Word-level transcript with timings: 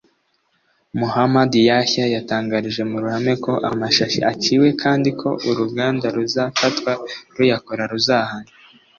Mohamed 0.99 1.51
Yahya 1.69 2.05
yatangarije 2.15 2.81
mu 2.91 2.97
ruhame 3.03 3.33
ko 3.43 3.53
amashashi 3.69 4.19
aciwe 4.31 4.67
kandi 4.81 5.09
ko 5.21 5.29
uruganda 5.49 6.05
ruzafatwa 6.15 6.91
ruyakora 7.35 7.83
ruzahanwa 7.91 8.51